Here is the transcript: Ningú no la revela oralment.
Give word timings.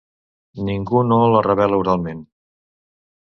Ningú 0.69 1.01
no 1.09 1.19
la 1.33 1.43
revela 1.47 1.81
oralment. 1.83 2.27